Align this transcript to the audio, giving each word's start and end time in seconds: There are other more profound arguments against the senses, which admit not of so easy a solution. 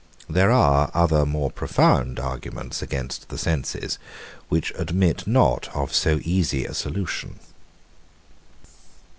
There 0.27 0.49
are 0.49 0.89
other 0.95 1.27
more 1.27 1.51
profound 1.51 2.19
arguments 2.19 2.81
against 2.81 3.29
the 3.29 3.37
senses, 3.37 3.99
which 4.49 4.71
admit 4.75 5.27
not 5.27 5.67
of 5.75 5.93
so 5.93 6.19
easy 6.23 6.65
a 6.65 6.73
solution. 6.73 7.39